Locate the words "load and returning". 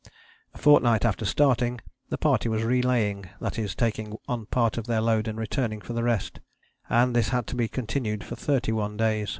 4.99-5.79